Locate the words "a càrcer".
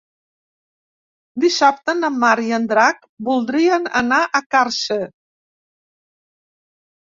4.25-5.01